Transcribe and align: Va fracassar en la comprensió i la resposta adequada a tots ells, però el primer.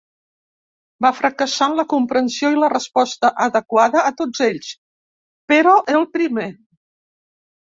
Va 1.05 1.09
fracassar 1.17 1.67
en 1.71 1.75
la 1.79 1.85
comprensió 1.93 2.51
i 2.53 2.57
la 2.63 2.69
resposta 2.73 3.31
adequada 3.45 4.03
a 4.11 4.15
tots 4.23 4.43
ells, 4.47 4.73
però 5.55 5.77
el 5.97 6.09
primer. 6.19 6.49